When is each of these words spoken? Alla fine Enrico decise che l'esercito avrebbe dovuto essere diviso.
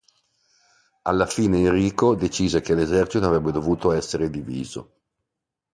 Alla 1.03 1.27
fine 1.27 1.59
Enrico 1.59 2.15
decise 2.15 2.59
che 2.61 2.73
l'esercito 2.73 3.27
avrebbe 3.27 3.51
dovuto 3.51 3.91
essere 3.91 4.31
diviso. 4.31 4.95